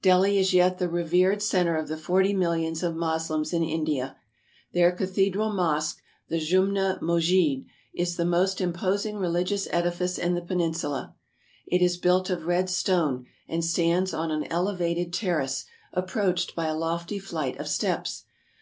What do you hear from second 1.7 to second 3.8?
of the forty millions of Moslems in